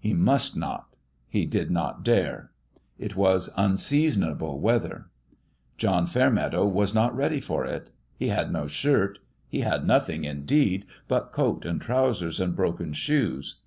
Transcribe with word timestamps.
He 0.00 0.14
must 0.14 0.56
not: 0.56 0.96
he 1.28 1.44
did 1.44 1.70
not 1.70 2.02
dare. 2.02 2.50
It 2.98 3.16
was 3.16 3.50
unseasonable 3.54 4.58
weather. 4.58 5.10
John 5.76 6.06
Fairmeadow 6.06 6.66
was 6.66 6.94
not 6.94 7.14
ready 7.14 7.38
for 7.38 7.66
it: 7.66 7.90
he 8.16 8.28
had 8.28 8.50
no 8.50 8.66
shirt 8.66 9.18
he 9.46 9.60
had 9.60 9.86
nothing, 9.86 10.24
indeed, 10.24 10.86
but 11.06 11.32
coat 11.32 11.66
and 11.66 11.82
trousers 11.82 12.40
and 12.40 12.56
broken 12.56 12.94
shoes. 12.94 13.60